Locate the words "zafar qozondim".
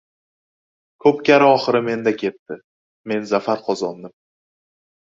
3.35-4.19